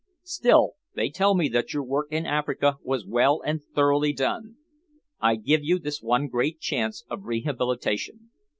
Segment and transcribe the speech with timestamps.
[0.23, 4.55] Still, they tell me that your work in Africa was well and thoroughly done.
[5.19, 8.31] I give you this one great chance of rehabilitation.